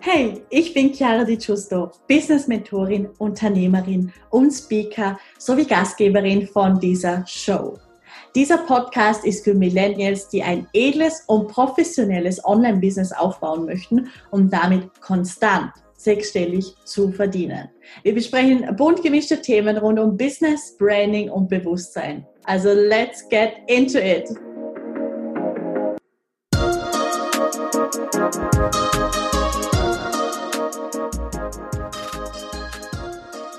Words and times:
Hey, 0.00 0.42
ich 0.50 0.74
bin 0.74 0.92
Chiara 0.92 1.22
Di 1.22 1.38
Giusto, 1.38 1.92
Business 2.08 2.48
Mentorin, 2.48 3.08
Unternehmerin 3.18 4.12
und 4.30 4.50
Speaker 4.50 5.16
sowie 5.38 5.66
Gastgeberin 5.66 6.48
von 6.48 6.80
dieser 6.80 7.24
Show. 7.28 7.78
Dieser 8.34 8.58
Podcast 8.58 9.24
ist 9.24 9.44
für 9.44 9.54
Millennials, 9.54 10.28
die 10.28 10.42
ein 10.42 10.66
edles 10.72 11.22
und 11.28 11.46
professionelles 11.46 12.44
Online-Business 12.44 13.12
aufbauen 13.12 13.66
möchten, 13.66 14.08
um 14.32 14.50
damit 14.50 15.00
konstant 15.00 15.70
sechsstellig 15.96 16.74
zu 16.84 17.12
verdienen. 17.12 17.68
Wir 18.02 18.14
besprechen 18.14 18.74
bunt 18.76 19.00
gemischte 19.00 19.40
Themen 19.40 19.76
rund 19.76 20.00
um 20.00 20.16
Business, 20.16 20.76
Branding 20.76 21.30
und 21.30 21.48
Bewusstsein. 21.48 22.26
Also 22.46 22.74
let's 22.74 23.26
get 23.30 23.62
into 23.68 23.98
it. 23.98 24.28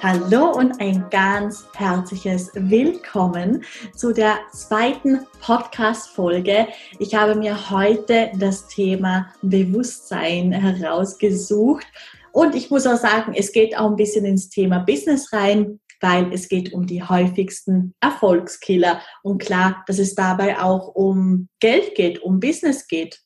Hallo 0.04 0.52
und 0.52 0.80
ein 0.80 1.04
ganz 1.10 1.66
herzliches 1.74 2.52
Willkommen 2.54 3.64
zu 3.96 4.14
der 4.14 4.38
zweiten 4.54 5.26
Podcast-Folge. 5.42 6.68
Ich 7.00 7.16
habe 7.16 7.34
mir 7.34 7.72
heute 7.72 8.30
das 8.38 8.68
Thema 8.68 9.34
Bewusstsein 9.42 10.52
herausgesucht 10.52 11.88
und 12.32 12.54
ich 12.54 12.70
muss 12.70 12.86
auch 12.86 12.98
sagen, 12.98 13.34
es 13.36 13.52
geht 13.52 13.76
auch 13.76 13.90
ein 13.90 13.96
bisschen 13.96 14.26
ins 14.26 14.50
Thema 14.50 14.78
Business 14.80 15.34
rein, 15.34 15.80
weil 16.02 16.32
es 16.34 16.50
geht 16.50 16.74
um 16.74 16.86
die 16.86 17.04
häufigsten 17.04 17.94
Erfolgskiller. 18.00 19.02
Und 19.24 19.40
klar, 19.40 19.84
dass 19.88 20.00
es 20.00 20.16
dabei 20.16 20.60
auch 20.60 20.88
um 20.90 21.48
Geld 21.60 21.96
geht, 21.96 22.22
um 22.22 22.40
Business 22.40 22.88
geht, 22.88 23.22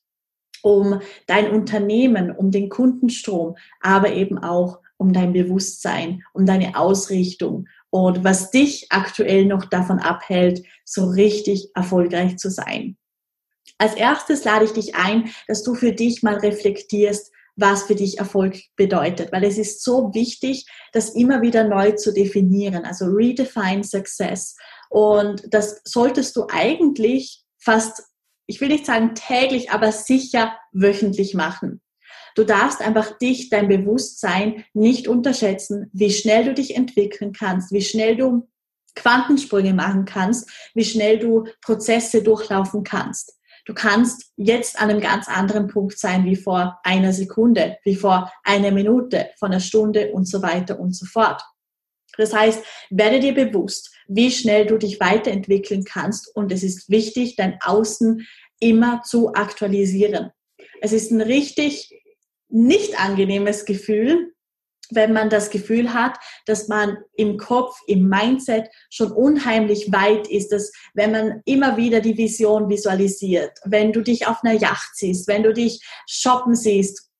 um 0.62 1.00
dein 1.26 1.50
Unternehmen, 1.50 2.30
um 2.30 2.50
den 2.50 2.68
Kundenstrom, 2.68 3.56
aber 3.80 4.12
eben 4.12 4.38
auch 4.38 4.80
um 4.96 5.12
dein 5.12 5.32
Bewusstsein, 5.32 6.22
um 6.34 6.44
deine 6.44 6.76
Ausrichtung 6.76 7.66
und 7.90 8.22
was 8.22 8.50
dich 8.50 8.86
aktuell 8.90 9.44
noch 9.46 9.64
davon 9.64 9.98
abhält, 9.98 10.62
so 10.84 11.06
richtig 11.06 11.70
erfolgreich 11.74 12.36
zu 12.36 12.50
sein. 12.50 12.96
Als 13.78 13.94
erstes 13.94 14.44
lade 14.44 14.66
ich 14.66 14.72
dich 14.72 14.94
ein, 14.94 15.30
dass 15.48 15.62
du 15.62 15.74
für 15.74 15.92
dich 15.92 16.22
mal 16.22 16.36
reflektierst, 16.36 17.32
was 17.56 17.84
für 17.84 17.94
dich 17.94 18.18
Erfolg 18.18 18.58
bedeutet, 18.76 19.32
weil 19.32 19.44
es 19.44 19.58
ist 19.58 19.82
so 19.84 20.12
wichtig, 20.14 20.66
das 20.92 21.10
immer 21.10 21.42
wieder 21.42 21.64
neu 21.64 21.92
zu 21.92 22.12
definieren, 22.12 22.84
also 22.84 23.06
redefine 23.06 23.84
success. 23.84 24.56
Und 24.88 25.42
das 25.50 25.80
solltest 25.84 26.36
du 26.36 26.46
eigentlich 26.50 27.42
fast, 27.58 28.02
ich 28.46 28.60
will 28.60 28.68
nicht 28.68 28.86
sagen 28.86 29.14
täglich, 29.14 29.70
aber 29.70 29.92
sicher 29.92 30.56
wöchentlich 30.72 31.34
machen. 31.34 31.80
Du 32.34 32.44
darfst 32.44 32.80
einfach 32.80 33.18
dich, 33.18 33.50
dein 33.50 33.68
Bewusstsein 33.68 34.64
nicht 34.72 35.08
unterschätzen, 35.08 35.90
wie 35.92 36.10
schnell 36.10 36.44
du 36.44 36.54
dich 36.54 36.76
entwickeln 36.76 37.32
kannst, 37.32 37.72
wie 37.72 37.82
schnell 37.82 38.16
du 38.16 38.48
Quantensprünge 38.94 39.74
machen 39.74 40.04
kannst, 40.04 40.48
wie 40.74 40.84
schnell 40.84 41.18
du 41.18 41.44
Prozesse 41.62 42.22
durchlaufen 42.22 42.82
kannst. 42.82 43.39
Du 43.70 43.74
kannst 43.74 44.32
jetzt 44.34 44.80
an 44.80 44.90
einem 44.90 45.00
ganz 45.00 45.28
anderen 45.28 45.68
Punkt 45.68 45.96
sein 45.96 46.24
wie 46.24 46.34
vor 46.34 46.80
einer 46.82 47.12
Sekunde, 47.12 47.76
wie 47.84 47.94
vor 47.94 48.28
einer 48.42 48.72
Minute, 48.72 49.30
vor 49.38 49.46
einer 49.46 49.60
Stunde 49.60 50.10
und 50.10 50.26
so 50.26 50.42
weiter 50.42 50.80
und 50.80 50.92
so 50.96 51.06
fort. 51.06 51.40
Das 52.16 52.34
heißt, 52.34 52.64
werde 52.90 53.20
dir 53.20 53.32
bewusst, 53.32 53.94
wie 54.08 54.32
schnell 54.32 54.66
du 54.66 54.76
dich 54.76 54.98
weiterentwickeln 54.98 55.84
kannst 55.84 56.34
und 56.34 56.50
es 56.50 56.64
ist 56.64 56.90
wichtig, 56.90 57.36
dein 57.36 57.60
Außen 57.62 58.26
immer 58.58 59.02
zu 59.02 59.34
aktualisieren. 59.34 60.32
Es 60.80 60.90
ist 60.90 61.12
ein 61.12 61.20
richtig 61.20 61.94
nicht 62.48 62.98
angenehmes 62.98 63.66
Gefühl, 63.66 64.32
wenn 64.90 65.12
man 65.12 65.30
das 65.30 65.50
Gefühl 65.50 65.92
hat, 65.92 66.18
dass 66.46 66.68
man 66.68 66.98
im 67.14 67.36
Kopf, 67.36 67.76
im 67.86 68.08
Mindset 68.08 68.68
schon 68.90 69.12
unheimlich 69.12 69.92
weit 69.92 70.28
ist, 70.28 70.52
dass 70.52 70.72
wenn 70.94 71.12
man 71.12 71.42
immer 71.44 71.76
wieder 71.76 72.00
die 72.00 72.16
Vision 72.16 72.68
visualisiert, 72.68 73.52
wenn 73.64 73.92
du 73.92 74.02
dich 74.02 74.26
auf 74.26 74.42
einer 74.42 74.54
Yacht 74.54 74.90
siehst, 74.94 75.28
wenn 75.28 75.42
du 75.42 75.52
dich 75.52 75.80
shoppen 76.06 76.54
siehst, 76.54 77.10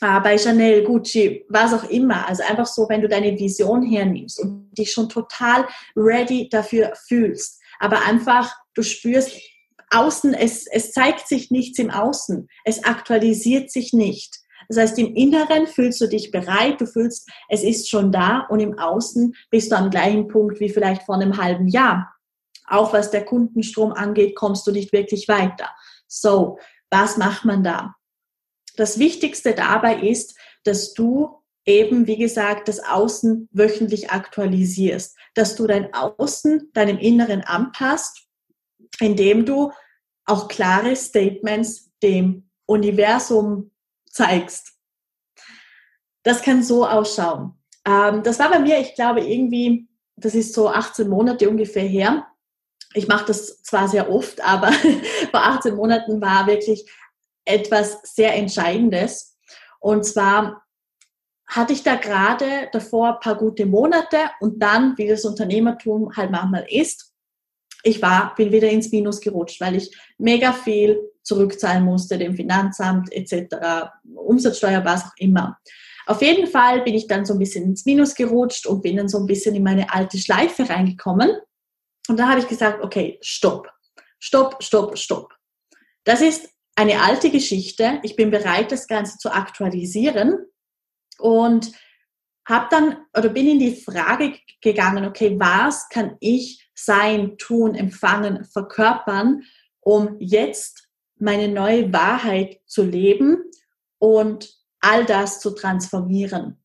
äh, 0.00 0.20
bei 0.20 0.38
Chanel, 0.38 0.84
Gucci, 0.84 1.44
was 1.48 1.72
auch 1.72 1.84
immer, 1.90 2.28
also 2.28 2.42
einfach 2.44 2.66
so, 2.66 2.88
wenn 2.88 3.02
du 3.02 3.08
deine 3.08 3.38
Vision 3.38 3.82
hernimmst 3.82 4.38
und 4.40 4.70
dich 4.76 4.92
schon 4.92 5.08
total 5.08 5.66
ready 5.96 6.48
dafür 6.48 6.92
fühlst, 7.06 7.60
aber 7.80 8.04
einfach 8.04 8.54
du 8.74 8.82
spürst, 8.82 9.32
außen, 9.90 10.34
es, 10.34 10.66
es 10.66 10.92
zeigt 10.92 11.26
sich 11.26 11.50
nichts 11.50 11.78
im 11.78 11.90
Außen, 11.90 12.48
es 12.64 12.84
aktualisiert 12.84 13.70
sich 13.70 13.92
nicht. 13.92 14.38
Das 14.68 14.76
heißt, 14.76 14.98
im 14.98 15.14
Inneren 15.14 15.66
fühlst 15.66 16.00
du 16.00 16.06
dich 16.06 16.30
bereit, 16.30 16.80
du 16.80 16.86
fühlst, 16.86 17.28
es 17.48 17.64
ist 17.64 17.88
schon 17.88 18.12
da 18.12 18.40
und 18.50 18.60
im 18.60 18.78
Außen 18.78 19.34
bist 19.50 19.72
du 19.72 19.76
am 19.76 19.90
gleichen 19.90 20.28
Punkt 20.28 20.60
wie 20.60 20.68
vielleicht 20.68 21.02
vor 21.02 21.14
einem 21.14 21.38
halben 21.38 21.68
Jahr. 21.68 22.14
Auch 22.66 22.92
was 22.92 23.10
der 23.10 23.24
Kundenstrom 23.24 23.92
angeht, 23.92 24.36
kommst 24.36 24.66
du 24.66 24.72
nicht 24.72 24.92
wirklich 24.92 25.26
weiter. 25.26 25.70
So, 26.06 26.58
was 26.90 27.16
macht 27.16 27.46
man 27.46 27.64
da? 27.64 27.94
Das 28.76 28.98
Wichtigste 28.98 29.54
dabei 29.54 30.00
ist, 30.02 30.36
dass 30.64 30.92
du 30.92 31.42
eben, 31.64 32.06
wie 32.06 32.16
gesagt, 32.16 32.68
das 32.68 32.80
Außen 32.80 33.48
wöchentlich 33.52 34.10
aktualisierst, 34.10 35.16
dass 35.34 35.54
du 35.54 35.66
dein 35.66 35.92
Außen 35.94 36.70
deinem 36.72 36.98
Inneren 36.98 37.42
anpasst, 37.42 38.26
indem 39.00 39.44
du 39.44 39.72
auch 40.24 40.48
klare 40.48 40.94
Statements 40.94 41.90
dem 42.02 42.50
Universum 42.66 43.70
zeigst. 44.18 44.72
Das 46.24 46.42
kann 46.42 46.62
so 46.62 46.84
ausschauen. 46.86 47.54
Ähm, 47.86 48.22
das 48.24 48.38
war 48.38 48.50
bei 48.50 48.58
mir, 48.58 48.80
ich 48.80 48.94
glaube, 48.94 49.20
irgendwie, 49.20 49.88
das 50.16 50.34
ist 50.34 50.52
so 50.52 50.68
18 50.68 51.08
Monate 51.08 51.48
ungefähr 51.48 51.84
her. 51.84 52.26
Ich 52.94 53.06
mache 53.06 53.26
das 53.26 53.62
zwar 53.62 53.88
sehr 53.88 54.10
oft, 54.10 54.40
aber 54.40 54.72
vor 55.30 55.42
18 55.42 55.76
Monaten 55.76 56.20
war 56.20 56.46
wirklich 56.46 56.90
etwas 57.44 58.00
sehr 58.02 58.34
Entscheidendes. 58.34 59.36
Und 59.78 60.04
zwar 60.04 60.62
hatte 61.46 61.72
ich 61.72 61.82
da 61.82 61.94
gerade 61.94 62.68
davor 62.72 63.14
ein 63.14 63.20
paar 63.20 63.36
gute 63.36 63.64
Monate 63.66 64.18
und 64.40 64.60
dann, 64.60 64.98
wie 64.98 65.06
das 65.06 65.24
Unternehmertum 65.24 66.14
halt 66.14 66.30
manchmal 66.30 66.66
ist, 66.68 67.14
ich 67.84 68.02
war, 68.02 68.34
bin 68.34 68.50
wieder 68.50 68.68
ins 68.68 68.90
Minus 68.90 69.20
gerutscht, 69.20 69.60
weil 69.60 69.76
ich 69.76 69.96
mega 70.18 70.52
viel 70.52 71.00
zurückzahlen 71.28 71.84
musste, 71.84 72.18
dem 72.18 72.34
Finanzamt 72.34 73.12
etc., 73.12 73.90
Umsatzsteuer, 74.14 74.84
was 74.84 75.04
auch 75.04 75.16
immer. 75.18 75.58
Auf 76.06 76.22
jeden 76.22 76.46
Fall 76.46 76.82
bin 76.82 76.94
ich 76.94 77.06
dann 77.06 77.26
so 77.26 77.34
ein 77.34 77.38
bisschen 77.38 77.64
ins 77.64 77.84
Minus 77.84 78.14
gerutscht 78.14 78.66
und 78.66 78.82
bin 78.82 78.96
dann 78.96 79.08
so 79.08 79.18
ein 79.18 79.26
bisschen 79.26 79.54
in 79.54 79.62
meine 79.62 79.92
alte 79.92 80.18
Schleife 80.18 80.68
reingekommen. 80.68 81.30
Und 82.08 82.18
da 82.18 82.30
habe 82.30 82.40
ich 82.40 82.48
gesagt, 82.48 82.82
okay, 82.82 83.18
stopp, 83.20 83.70
stopp, 84.18 84.62
stopp, 84.62 84.96
stopp. 84.96 85.34
Das 86.04 86.22
ist 86.22 86.48
eine 86.74 87.02
alte 87.02 87.28
Geschichte. 87.28 88.00
Ich 88.02 88.16
bin 88.16 88.30
bereit, 88.30 88.72
das 88.72 88.86
Ganze 88.86 89.18
zu 89.18 89.30
aktualisieren 89.30 90.46
und 91.18 91.72
habe 92.48 92.68
dann 92.70 92.96
oder 93.14 93.28
bin 93.28 93.46
in 93.46 93.58
die 93.58 93.76
Frage 93.76 94.38
gegangen, 94.62 95.04
okay, 95.04 95.38
was 95.38 95.90
kann 95.90 96.16
ich 96.20 96.66
sein, 96.74 97.36
tun, 97.36 97.74
empfangen, 97.74 98.46
verkörpern, 98.46 99.42
um 99.80 100.16
jetzt 100.20 100.87
meine 101.20 101.48
neue 101.48 101.92
Wahrheit 101.92 102.60
zu 102.66 102.84
leben 102.84 103.44
und 103.98 104.54
all 104.80 105.04
das 105.04 105.40
zu 105.40 105.50
transformieren. 105.50 106.62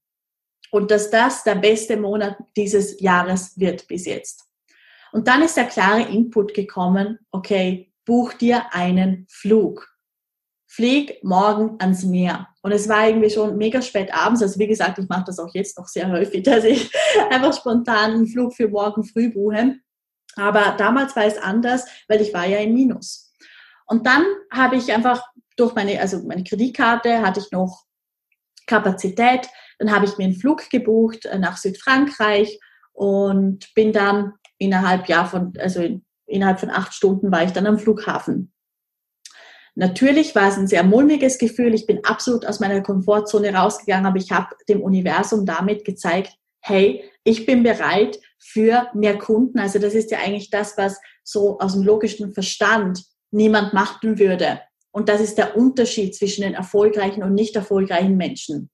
Und 0.72 0.92
dass 0.92 1.10
das 1.10 1.44
der 1.44 1.56
beste 1.56 1.98
Monat 1.98 2.38
dieses 2.58 3.00
Jahres 3.00 3.60
wird 3.60 3.88
bis 3.88 4.06
jetzt. 4.06 4.46
Und 5.12 5.28
dann 5.28 5.44
ist 5.44 5.58
der 5.58 5.66
klare 5.66 6.02
Input 6.02 6.54
gekommen, 6.54 7.20
okay, 7.32 7.94
buch 8.06 8.34
dir 8.34 8.74
einen 8.74 9.28
Flug. 9.30 9.90
Flieg 10.66 11.24
morgen 11.24 11.76
ans 11.80 12.04
Meer. 12.04 12.48
Und 12.64 12.72
es 12.72 12.90
war 12.90 13.08
irgendwie 13.08 13.30
schon 13.30 13.58
mega 13.58 13.80
spät 13.84 14.12
abends. 14.12 14.42
Also 14.42 14.58
wie 14.58 14.66
gesagt, 14.66 14.98
ich 14.98 15.08
mache 15.08 15.26
das 15.28 15.38
auch 15.38 15.54
jetzt 15.54 15.78
noch 15.78 15.88
sehr 15.88 16.10
häufig, 16.12 16.42
dass 16.44 16.64
ich 16.64 16.92
einfach 17.30 17.56
spontan 17.56 18.14
einen 18.14 18.28
Flug 18.28 18.56
für 18.56 18.68
morgen 18.68 19.04
früh 19.04 19.32
buche. 19.32 19.76
Aber 20.36 20.76
damals 20.78 21.16
war 21.16 21.26
es 21.26 21.38
anders, 21.38 21.86
weil 22.08 22.22
ich 22.22 22.34
war 22.34 22.48
ja 22.48 22.58
im 22.58 22.74
Minus. 22.74 23.33
Und 23.88 24.06
dann 24.06 24.26
habe 24.52 24.76
ich 24.76 24.92
einfach 24.92 25.22
durch 25.56 25.76
meine, 25.76 26.00
also 26.00 26.24
meine 26.24 26.44
Kreditkarte 26.44 27.22
hatte 27.22 27.40
ich 27.40 27.52
noch 27.52 27.84
Kapazität. 28.68 29.50
Dann 29.80 29.92
habe 29.92 30.06
ich 30.06 30.18
mir 30.18 30.26
einen 30.26 30.36
Flug 30.36 30.70
gebucht 30.70 31.26
äh, 31.26 31.38
nach 31.38 31.58
Südfrankreich 31.58 32.60
und 32.94 33.74
bin 33.76 33.92
dann 33.92 34.34
innerhalb 34.58 35.08
ja 35.10 35.26
von, 35.26 35.54
also 35.60 36.00
innerhalb 36.26 36.60
von 36.60 36.70
acht 36.70 36.94
Stunden 36.94 37.32
war 37.32 37.44
ich 37.44 37.52
dann 37.52 37.68
am 37.68 37.80
Flughafen. 37.80 38.54
Natürlich 39.76 40.36
war 40.36 40.50
es 40.50 40.58
ein 40.58 40.68
sehr 40.68 40.84
mulmiges 40.84 41.40
Gefühl. 41.40 41.74
Ich 41.74 41.88
bin 41.88 42.06
absolut 42.06 42.46
aus 42.46 42.60
meiner 42.60 42.82
Komfortzone 42.82 43.54
rausgegangen, 43.54 44.06
aber 44.06 44.18
ich 44.18 44.32
habe 44.32 44.56
dem 44.70 44.82
Universum 44.82 45.46
damit 45.46 45.84
gezeigt, 45.84 46.38
hey, 46.62 47.04
ich 47.24 47.46
bin 47.46 47.64
bereit 47.64 48.20
für 48.38 48.88
mehr 48.94 49.18
Kunden. 49.18 49.60
Also 49.60 49.80
das 49.80 49.96
ist 49.96 50.12
ja 50.12 50.20
eigentlich 50.20 50.52
das, 50.52 50.78
was 50.78 51.00
so 51.24 51.60
aus 51.60 51.74
dem 51.74 51.84
logischen 51.84 52.34
Verstand 52.34 53.04
niemand 53.34 53.74
machen 53.74 54.20
würde. 54.20 54.62
Und 54.92 55.10
das 55.10 55.22
ist 55.22 55.38
der 55.38 55.58
Unterschied 55.58 56.16
zwischen 56.16 56.44
den 56.44 56.54
erfolgreichen 56.54 57.24
und 57.24 57.34
nicht 57.34 57.56
erfolgreichen 57.56 58.16
Menschen. 58.16 58.70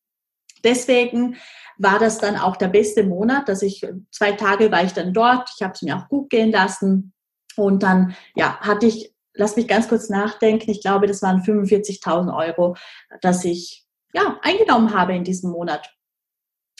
Deswegen 0.63 1.38
war 1.77 1.97
das 1.97 2.17
dann 2.17 2.35
auch 2.35 2.57
der 2.57 2.67
beste 2.67 3.03
Monat, 3.03 3.47
dass 3.47 3.61
ich 3.61 3.88
zwei 4.11 4.33
Tage 4.33 4.71
war 4.71 4.83
ich 4.83 4.91
dann 4.91 5.13
dort. 5.13 5.50
Ich 5.56 5.63
habe 5.63 5.73
es 5.73 5.81
mir 5.81 5.95
auch 5.95 6.09
gut 6.09 6.29
gehen 6.29 6.51
lassen 6.51 7.13
und 7.56 7.83
dann 7.83 8.15
ja 8.35 8.59
hatte 8.59 8.85
ich, 8.85 9.13
lass 9.33 9.56
mich 9.56 9.67
ganz 9.67 9.88
kurz 9.88 10.09
nachdenken. 10.09 10.69
Ich 10.69 10.81
glaube, 10.81 11.07
das 11.07 11.21
waren 11.21 11.41
45.000 11.41 12.35
Euro, 12.35 12.75
dass 13.21 13.45
ich 13.45 13.85
ja 14.13 14.38
eingenommen 14.41 14.94
habe 14.94 15.15
in 15.15 15.23
diesem 15.23 15.51
Monat. 15.51 15.89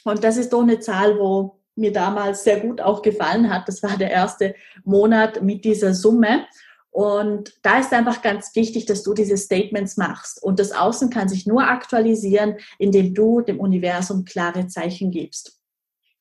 Und 0.04 0.24
das 0.26 0.36
ist 0.36 0.52
doch 0.52 0.62
eine 0.62 0.80
Zahl, 0.80 1.18
wo 1.18 1.62
mir 1.76 1.94
damals 1.94 2.44
sehr 2.44 2.60
gut 2.60 2.82
auch 2.82 3.02
gefallen 3.02 3.50
hat. 3.50 3.68
Das 3.68 3.82
war 3.84 3.98
der 3.98 4.12
erste 4.12 4.54
Monat 4.84 5.42
mit 5.42 5.64
dieser 5.64 5.94
Summe. 5.94 6.46
Und 6.92 7.54
da 7.62 7.80
ist 7.80 7.94
einfach 7.94 8.22
ganz 8.22 8.56
wichtig, 8.56 8.86
dass 8.86 9.04
du 9.04 9.14
diese 9.14 9.38
Statements 9.38 9.96
machst. 9.98 10.42
Und 10.42 10.60
das 10.60 10.72
Außen 10.72 11.10
kann 11.10 11.30
sich 11.30 11.46
nur 11.46 11.68
aktualisieren, 11.68 12.58
indem 12.78 13.14
du 13.14 13.42
dem 13.42 13.60
Universum 13.60 14.26
klare 14.26 14.68
Zeichen 14.68 15.12
gibst. 15.12 15.60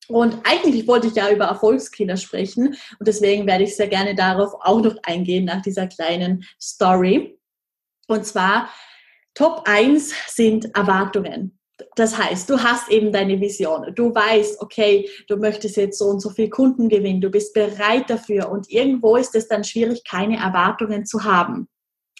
Und 0.07 0.37
eigentlich 0.43 0.87
wollte 0.87 1.07
ich 1.07 1.13
ja 1.13 1.29
über 1.29 1.45
Erfolgskiller 1.45 2.17
sprechen 2.17 2.69
und 2.97 3.07
deswegen 3.07 3.45
werde 3.45 3.63
ich 3.65 3.75
sehr 3.75 3.87
gerne 3.87 4.15
darauf 4.15 4.55
auch 4.61 4.81
noch 4.81 4.95
eingehen 5.03 5.45
nach 5.45 5.61
dieser 5.61 5.85
kleinen 5.85 6.45
Story. 6.59 7.39
Und 8.07 8.25
zwar 8.25 8.69
Top 9.35 9.63
1 9.65 10.11
sind 10.27 10.75
Erwartungen. 10.75 11.58
Das 11.95 12.17
heißt, 12.17 12.49
du 12.49 12.61
hast 12.61 12.89
eben 12.89 13.11
deine 13.11 13.39
Vision. 13.39 13.93
Du 13.95 14.13
weißt, 14.13 14.61
okay, 14.61 15.09
du 15.27 15.37
möchtest 15.37 15.77
jetzt 15.77 15.97
so 15.97 16.05
und 16.05 16.19
so 16.19 16.29
viel 16.29 16.49
Kunden 16.49 16.89
gewinnen. 16.89 17.21
Du 17.21 17.29
bist 17.29 17.53
bereit 17.53 18.09
dafür. 18.09 18.49
Und 18.49 18.69
irgendwo 18.69 19.15
ist 19.15 19.35
es 19.35 19.47
dann 19.47 19.63
schwierig, 19.63 20.03
keine 20.03 20.37
Erwartungen 20.37 21.05
zu 21.05 21.23
haben. 21.23 21.67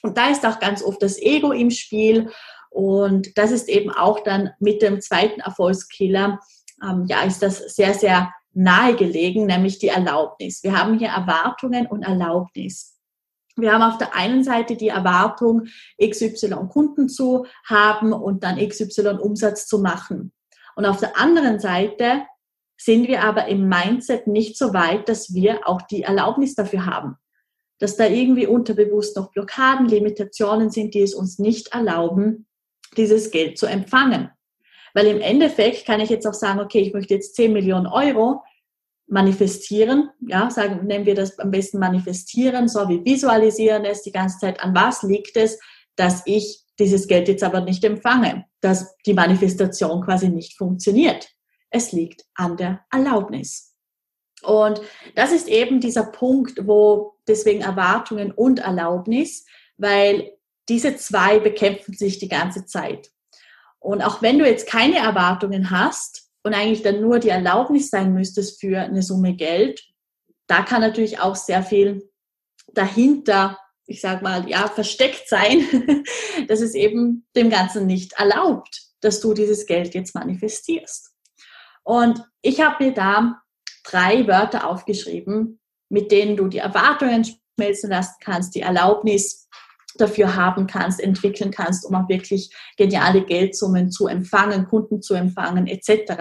Und 0.01 0.17
da 0.17 0.29
ist 0.29 0.45
auch 0.45 0.59
ganz 0.59 0.83
oft 0.83 1.01
das 1.01 1.21
Ego 1.21 1.51
im 1.51 1.71
Spiel. 1.71 2.29
Und 2.69 3.37
das 3.37 3.51
ist 3.51 3.67
eben 3.67 3.91
auch 3.91 4.21
dann 4.21 4.51
mit 4.59 4.81
dem 4.81 5.01
zweiten 5.01 5.41
Erfolgskiller, 5.41 6.39
ähm, 6.83 7.05
ja, 7.07 7.21
ist 7.23 7.41
das 7.41 7.75
sehr, 7.75 7.93
sehr 7.93 8.33
nahegelegen, 8.53 9.45
nämlich 9.45 9.79
die 9.79 9.89
Erlaubnis. 9.89 10.63
Wir 10.63 10.77
haben 10.79 10.97
hier 10.97 11.09
Erwartungen 11.09 11.87
und 11.87 12.03
Erlaubnis. 12.03 12.98
Wir 13.61 13.73
haben 13.73 13.83
auf 13.83 13.97
der 13.97 14.15
einen 14.15 14.43
Seite 14.43 14.75
die 14.75 14.89
Erwartung, 14.89 15.67
XY 16.01 16.67
Kunden 16.69 17.09
zu 17.09 17.45
haben 17.65 18.13
und 18.13 18.43
dann 18.43 18.57
XY 18.57 19.17
Umsatz 19.19 19.67
zu 19.67 19.79
machen. 19.79 20.31
Und 20.75 20.85
auf 20.85 20.99
der 20.99 21.17
anderen 21.17 21.59
Seite 21.59 22.23
sind 22.77 23.07
wir 23.07 23.23
aber 23.23 23.47
im 23.47 23.67
Mindset 23.67 24.27
nicht 24.27 24.57
so 24.57 24.73
weit, 24.73 25.09
dass 25.09 25.33
wir 25.33 25.67
auch 25.67 25.81
die 25.81 26.03
Erlaubnis 26.03 26.55
dafür 26.55 26.85
haben. 26.85 27.17
Dass 27.79 27.97
da 27.97 28.05
irgendwie 28.05 28.47
unterbewusst 28.47 29.17
noch 29.17 29.31
Blockaden, 29.31 29.87
Limitationen 29.87 30.69
sind, 30.69 30.93
die 30.93 31.01
es 31.01 31.13
uns 31.13 31.39
nicht 31.39 31.73
erlauben, 31.73 32.47
dieses 32.95 33.31
Geld 33.31 33.57
zu 33.57 33.65
empfangen. 33.65 34.31
Weil 34.93 35.07
im 35.07 35.21
Endeffekt 35.21 35.85
kann 35.85 35.99
ich 35.99 36.09
jetzt 36.09 36.25
auch 36.25 36.33
sagen, 36.33 36.59
okay, 36.59 36.79
ich 36.79 36.93
möchte 36.93 37.13
jetzt 37.13 37.35
10 37.35 37.53
Millionen 37.53 37.85
Euro, 37.85 38.43
manifestieren, 39.09 40.09
ja, 40.19 40.49
sagen, 40.49 40.85
nennen 40.85 41.05
wir 41.05 41.15
das 41.15 41.37
am 41.39 41.51
besten 41.51 41.79
manifestieren, 41.79 42.67
so 42.67 42.87
wie 42.89 43.03
visualisieren 43.03 43.85
es 43.85 44.03
die 44.03 44.11
ganze 44.11 44.37
Zeit. 44.39 44.59
An 44.61 44.75
was 44.75 45.03
liegt 45.03 45.35
es, 45.35 45.59
dass 45.95 46.21
ich 46.25 46.63
dieses 46.77 47.07
Geld 47.07 47.27
jetzt 47.27 47.43
aber 47.43 47.61
nicht 47.61 47.83
empfange, 47.83 48.45
dass 48.61 48.95
die 49.05 49.13
Manifestation 49.13 50.01
quasi 50.03 50.29
nicht 50.29 50.57
funktioniert? 50.57 51.29
Es 51.69 51.91
liegt 51.91 52.25
an 52.35 52.57
der 52.57 52.81
Erlaubnis. 52.91 53.75
Und 54.41 54.81
das 55.15 55.31
ist 55.31 55.47
eben 55.47 55.81
dieser 55.81 56.05
Punkt, 56.05 56.65
wo 56.65 57.15
deswegen 57.27 57.61
Erwartungen 57.61 58.31
und 58.31 58.59
Erlaubnis, 58.59 59.45
weil 59.77 60.31
diese 60.69 60.95
zwei 60.95 61.39
bekämpfen 61.39 61.93
sich 61.93 62.19
die 62.19 62.29
ganze 62.29 62.65
Zeit. 62.65 63.11
Und 63.79 64.01
auch 64.01 64.21
wenn 64.21 64.39
du 64.39 64.45
jetzt 64.45 64.67
keine 64.67 64.97
Erwartungen 64.97 65.71
hast, 65.71 66.28
und 66.43 66.53
eigentlich 66.53 66.83
dann 66.83 67.01
nur 67.01 67.19
die 67.19 67.29
Erlaubnis 67.29 67.89
sein 67.89 68.13
müsstest 68.13 68.59
für 68.59 68.79
eine 68.79 69.01
Summe 69.01 69.35
Geld, 69.35 69.83
da 70.47 70.63
kann 70.63 70.81
natürlich 70.81 71.19
auch 71.19 71.35
sehr 71.35 71.63
viel 71.63 72.09
dahinter, 72.73 73.59
ich 73.85 74.01
sag 74.01 74.21
mal, 74.21 74.49
ja, 74.49 74.67
versteckt 74.67 75.27
sein, 75.27 76.03
dass 76.47 76.61
es 76.61 76.73
eben 76.75 77.27
dem 77.35 77.49
Ganzen 77.49 77.85
nicht 77.85 78.13
erlaubt, 78.13 78.81
dass 79.01 79.19
du 79.19 79.33
dieses 79.33 79.65
Geld 79.65 79.93
jetzt 79.93 80.15
manifestierst. 80.15 81.11
Und 81.83 82.23
ich 82.41 82.61
habe 82.61 82.85
mir 82.85 82.93
da 82.93 83.41
drei 83.83 84.27
Wörter 84.27 84.67
aufgeschrieben, 84.67 85.59
mit 85.89 86.11
denen 86.11 86.37
du 86.37 86.47
die 86.47 86.59
Erwartungen 86.59 87.25
schmelzen 87.25 87.89
lassen 87.89 88.15
kannst, 88.21 88.55
die 88.55 88.61
Erlaubnis 88.61 89.48
dafür 89.99 90.35
haben 90.35 90.67
kannst, 90.67 90.99
entwickeln 90.99 91.51
kannst, 91.51 91.85
um 91.85 91.95
auch 91.95 92.09
wirklich 92.09 92.53
geniale 92.77 93.23
Geldsummen 93.23 93.91
zu 93.91 94.07
empfangen, 94.07 94.67
Kunden 94.67 95.01
zu 95.01 95.13
empfangen 95.13 95.67
etc. 95.67 96.13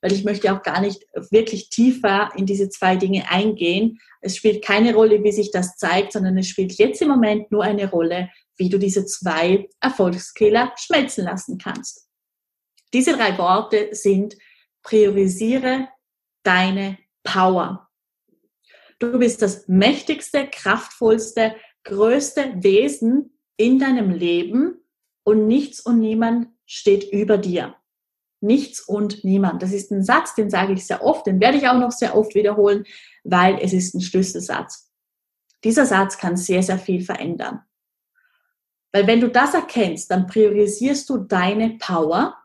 Weil 0.00 0.12
ich 0.12 0.24
möchte 0.24 0.52
auch 0.52 0.62
gar 0.62 0.80
nicht 0.80 1.04
wirklich 1.30 1.68
tiefer 1.70 2.30
in 2.36 2.46
diese 2.46 2.68
zwei 2.68 2.96
Dinge 2.96 3.30
eingehen. 3.30 3.98
Es 4.20 4.36
spielt 4.36 4.64
keine 4.64 4.94
Rolle, 4.94 5.22
wie 5.22 5.32
sich 5.32 5.50
das 5.50 5.76
zeigt, 5.76 6.12
sondern 6.12 6.36
es 6.38 6.48
spielt 6.48 6.72
jetzt 6.74 7.02
im 7.02 7.08
Moment 7.08 7.50
nur 7.52 7.64
eine 7.64 7.90
Rolle, 7.90 8.30
wie 8.56 8.68
du 8.68 8.78
diese 8.78 9.06
zwei 9.06 9.68
Erfolgskiller 9.80 10.72
schmelzen 10.76 11.24
lassen 11.24 11.58
kannst. 11.58 12.08
Diese 12.92 13.16
drei 13.16 13.36
Worte 13.38 13.90
sind 13.92 14.36
priorisiere 14.82 15.88
deine 16.42 16.98
Power. 17.22 17.88
Du 18.98 19.18
bist 19.18 19.42
das 19.42 19.68
mächtigste, 19.68 20.48
kraftvollste, 20.48 21.54
größte 21.84 22.62
Wesen 22.62 23.38
in 23.56 23.78
deinem 23.78 24.10
Leben 24.10 24.80
und 25.24 25.46
nichts 25.46 25.80
und 25.80 25.98
niemand 25.98 26.48
steht 26.64 27.12
über 27.12 27.38
dir. 27.38 27.74
Nichts 28.40 28.80
und 28.80 29.24
niemand. 29.24 29.62
Das 29.62 29.72
ist 29.72 29.90
ein 29.90 30.04
Satz, 30.04 30.34
den 30.34 30.48
sage 30.48 30.72
ich 30.72 30.86
sehr 30.86 31.02
oft, 31.02 31.26
den 31.26 31.40
werde 31.40 31.58
ich 31.58 31.68
auch 31.68 31.78
noch 31.78 31.90
sehr 31.90 32.16
oft 32.16 32.34
wiederholen, 32.34 32.84
weil 33.24 33.58
es 33.60 33.72
ist 33.72 33.94
ein 33.94 34.00
Schlüsselsatz. 34.00 34.90
Dieser 35.64 35.86
Satz 35.86 36.18
kann 36.18 36.36
sehr, 36.36 36.62
sehr 36.62 36.78
viel 36.78 37.02
verändern. 37.02 37.62
Weil 38.92 39.06
wenn 39.06 39.20
du 39.20 39.28
das 39.28 39.54
erkennst, 39.54 40.10
dann 40.10 40.26
priorisierst 40.26 41.08
du 41.10 41.18
deine 41.18 41.76
Power. 41.78 42.36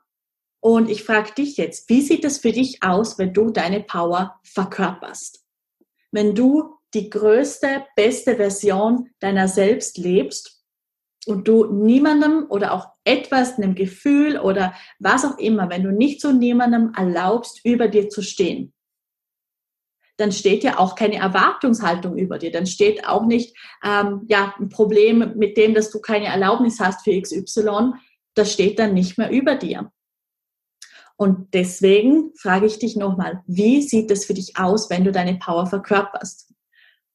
Und 0.59 0.89
ich 0.89 1.03
frage 1.03 1.33
dich 1.33 1.57
jetzt, 1.57 1.89
wie 1.89 2.01
sieht 2.01 2.25
es 2.25 2.39
für 2.39 2.51
dich 2.51 2.83
aus, 2.83 3.17
wenn 3.17 3.33
du 3.33 3.51
deine 3.51 3.81
Power 3.81 4.39
verkörperst? 4.43 5.45
Wenn 6.11 6.35
du 6.35 6.75
die 6.93 7.09
größte, 7.09 7.85
beste 7.95 8.35
Version 8.35 9.09
deiner 9.19 9.47
selbst 9.47 9.97
lebst 9.97 10.63
und 11.25 11.47
du 11.47 11.65
niemandem 11.65 12.45
oder 12.49 12.73
auch 12.73 12.87
etwas, 13.03 13.57
einem 13.57 13.75
Gefühl 13.75 14.37
oder 14.37 14.73
was 14.99 15.25
auch 15.25 15.37
immer, 15.37 15.69
wenn 15.69 15.83
du 15.83 15.91
nicht 15.91 16.21
zu 16.21 16.33
niemandem 16.33 16.93
erlaubst, 16.95 17.65
über 17.65 17.87
dir 17.87 18.09
zu 18.09 18.21
stehen, 18.21 18.73
dann 20.17 20.31
steht 20.31 20.63
ja 20.63 20.77
auch 20.77 20.95
keine 20.95 21.15
Erwartungshaltung 21.15 22.17
über 22.17 22.37
dir. 22.37 22.51
Dann 22.51 22.67
steht 22.67 23.07
auch 23.07 23.25
nicht 23.25 23.57
ähm, 23.83 24.21
ja, 24.27 24.53
ein 24.59 24.69
Problem 24.69 25.33
mit 25.35 25.57
dem, 25.57 25.73
dass 25.73 25.89
du 25.89 25.99
keine 25.99 26.27
Erlaubnis 26.27 26.79
hast 26.79 27.03
für 27.03 27.19
XY. 27.19 27.93
Das 28.35 28.53
steht 28.53 28.77
dann 28.79 28.93
nicht 28.93 29.17
mehr 29.17 29.31
über 29.31 29.55
dir. 29.55 29.91
Und 31.15 31.53
deswegen 31.53 32.31
frage 32.35 32.65
ich 32.65 32.79
dich 32.79 32.95
nochmal, 32.95 33.43
wie 33.47 33.81
sieht 33.81 34.11
es 34.11 34.25
für 34.25 34.33
dich 34.33 34.57
aus, 34.57 34.89
wenn 34.89 35.03
du 35.03 35.11
deine 35.11 35.35
Power 35.35 35.67
verkörperst? 35.67 36.53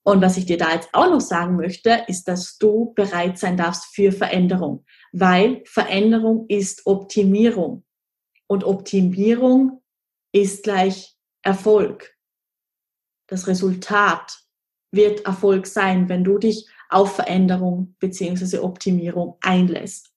Und 0.09 0.23
was 0.23 0.39
ich 0.39 0.47
dir 0.47 0.57
da 0.57 0.73
jetzt 0.73 0.89
auch 0.95 1.11
noch 1.11 1.21
sagen 1.21 1.57
möchte, 1.57 2.05
ist, 2.07 2.29
dass 2.29 2.57
du 2.57 2.95
bereit 2.95 3.39
sein 3.39 3.59
darfst 3.59 3.95
für 3.95 4.11
Veränderung, 4.11 4.87
weil 5.13 5.63
Veränderung 5.67 6.47
ist 6.49 6.87
Optimierung 6.87 7.85
und 8.47 8.65
Optimierung 8.65 9.83
ist 10.33 10.63
gleich 10.63 11.15
Erfolg. 11.43 12.17
Das 13.27 13.49
Resultat 13.49 14.39
wird 14.93 15.27
Erfolg 15.27 15.67
sein, 15.67 16.09
wenn 16.09 16.25
du 16.25 16.39
dich 16.39 16.67
auf 16.89 17.17
Veränderung 17.17 17.95
beziehungsweise 17.99 18.65
Optimierung 18.65 19.37
einlässt. 19.43 20.11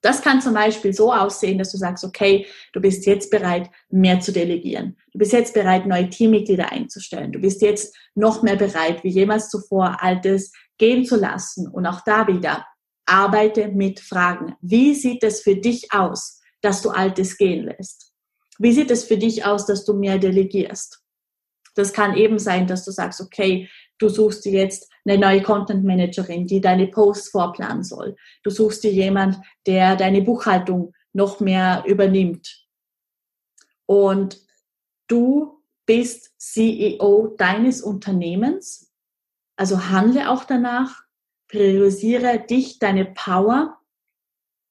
Das 0.00 0.22
kann 0.22 0.40
zum 0.40 0.54
Beispiel 0.54 0.92
so 0.92 1.12
aussehen, 1.12 1.58
dass 1.58 1.72
du 1.72 1.76
sagst, 1.76 2.04
okay, 2.04 2.46
du 2.72 2.80
bist 2.80 3.04
jetzt 3.06 3.30
bereit, 3.30 3.68
mehr 3.90 4.20
zu 4.20 4.32
delegieren. 4.32 4.96
Du 5.12 5.18
bist 5.18 5.32
jetzt 5.32 5.54
bereit, 5.54 5.86
neue 5.86 6.08
Teammitglieder 6.08 6.70
einzustellen. 6.70 7.32
Du 7.32 7.40
bist 7.40 7.62
jetzt 7.62 7.96
noch 8.14 8.42
mehr 8.42 8.56
bereit, 8.56 9.02
wie 9.02 9.10
jemals 9.10 9.50
zuvor, 9.50 10.02
Altes 10.02 10.52
gehen 10.78 11.04
zu 11.04 11.16
lassen. 11.16 11.66
Und 11.66 11.86
auch 11.86 12.02
da 12.04 12.28
wieder, 12.28 12.64
arbeite 13.06 13.68
mit 13.68 14.00
Fragen. 14.00 14.54
Wie 14.60 14.94
sieht 14.94 15.24
es 15.24 15.40
für 15.40 15.56
dich 15.56 15.92
aus, 15.92 16.40
dass 16.60 16.82
du 16.82 16.90
Altes 16.90 17.36
gehen 17.36 17.64
lässt? 17.64 18.12
Wie 18.58 18.72
sieht 18.72 18.90
es 18.90 19.04
für 19.04 19.16
dich 19.16 19.44
aus, 19.44 19.66
dass 19.66 19.84
du 19.84 19.94
mehr 19.94 20.18
delegierst? 20.18 21.00
Das 21.74 21.92
kann 21.92 22.16
eben 22.16 22.38
sein, 22.38 22.66
dass 22.66 22.84
du 22.84 22.90
sagst, 22.90 23.20
okay, 23.20 23.68
du 23.98 24.08
suchst 24.08 24.44
dir 24.44 24.52
jetzt 24.52 24.90
eine 25.04 25.18
neue 25.18 25.42
Content 25.42 25.84
Managerin, 25.84 26.46
die 26.46 26.60
deine 26.60 26.86
Posts 26.86 27.30
vorplanen 27.30 27.82
soll. 27.82 28.16
Du 28.42 28.50
suchst 28.50 28.84
dir 28.84 28.92
jemand, 28.92 29.38
der 29.66 29.96
deine 29.96 30.22
Buchhaltung 30.22 30.94
noch 31.12 31.40
mehr 31.40 31.84
übernimmt. 31.86 32.66
Und 33.86 34.40
du 35.08 35.62
bist 35.86 36.34
CEO 36.38 37.34
deines 37.38 37.82
Unternehmens 37.82 38.92
Also 39.56 39.88
handle 39.88 40.30
auch 40.30 40.44
danach, 40.44 41.02
priorisiere 41.48 42.38
dich, 42.38 42.78
deine 42.78 43.06
Power 43.06 43.80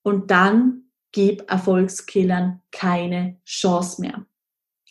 und 0.03 0.31
dann 0.31 0.91
gib 1.11 1.49
Erfolgskillern 1.49 2.61
keine 2.71 3.41
Chance 3.43 3.99
mehr. 4.01 4.25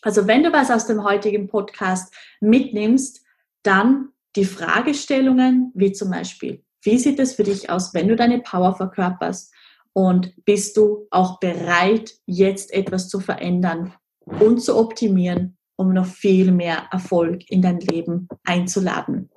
Also 0.02 0.26
wenn 0.26 0.42
du 0.42 0.52
was 0.52 0.70
aus 0.70 0.86
dem 0.86 1.04
heutigen 1.04 1.46
Podcast 1.46 2.12
mitnimmst, 2.40 3.24
dann 3.62 4.12
die 4.36 4.44
Fragestellungen, 4.44 5.72
wie 5.74 5.92
zum 5.92 6.10
Beispiel, 6.10 6.62
wie 6.82 6.98
sieht 6.98 7.18
es 7.18 7.34
für 7.34 7.42
dich 7.42 7.70
aus, 7.70 7.94
wenn 7.94 8.08
du 8.08 8.16
deine 8.16 8.40
Power 8.40 8.76
verkörperst? 8.76 9.52
Und 9.92 10.34
bist 10.44 10.76
du 10.76 11.08
auch 11.10 11.40
bereit, 11.40 12.14
jetzt 12.26 12.72
etwas 12.72 13.08
zu 13.08 13.18
verändern 13.18 13.94
und 14.20 14.60
zu 14.60 14.76
optimieren, 14.76 15.56
um 15.76 15.92
noch 15.92 16.06
viel 16.06 16.52
mehr 16.52 16.86
Erfolg 16.92 17.50
in 17.50 17.62
dein 17.62 17.80
Leben 17.80 18.28
einzuladen? 18.44 19.30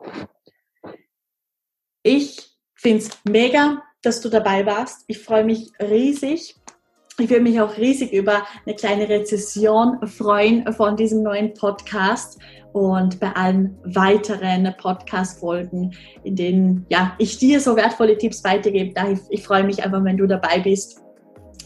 Ich 2.03 2.57
finde 2.75 2.99
es 2.99 3.09
mega, 3.23 3.81
dass 4.01 4.21
du 4.21 4.29
dabei 4.29 4.65
warst. 4.65 5.03
Ich 5.07 5.19
freue 5.19 5.43
mich 5.43 5.71
riesig. 5.79 6.55
Ich 7.19 7.29
würde 7.29 7.43
mich 7.43 7.59
auch 7.59 7.75
riesig 7.77 8.13
über 8.13 8.43
eine 8.65 8.75
kleine 8.75 9.09
Rezession 9.09 9.97
freuen 10.07 10.71
von 10.73 10.95
diesem 10.95 11.21
neuen 11.21 11.53
Podcast 11.53 12.39
und 12.71 13.19
bei 13.19 13.35
allen 13.35 13.77
weiteren 13.83 14.73
Podcast-Folgen, 14.77 15.93
in 16.23 16.35
denen 16.35 16.85
ja, 16.89 17.13
ich 17.17 17.37
dir 17.37 17.59
so 17.59 17.75
wertvolle 17.75 18.17
Tipps 18.17 18.43
weitergebe. 18.45 18.93
Ich, 19.11 19.19
ich 19.29 19.43
freue 19.43 19.63
mich 19.63 19.83
einfach, 19.83 20.03
wenn 20.03 20.17
du 20.17 20.27
dabei 20.27 20.59
bist. 20.59 21.01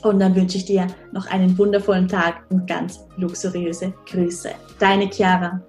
Und 0.01 0.19
dann 0.19 0.35
wünsche 0.35 0.57
ich 0.57 0.65
dir 0.65 0.87
noch 1.11 1.27
einen 1.27 1.57
wundervollen 1.57 2.07
Tag 2.07 2.43
und 2.49 2.67
ganz 2.67 3.05
luxuriöse 3.17 3.93
Grüße. 4.09 4.49
Deine 4.79 5.09
Chiara. 5.09 5.61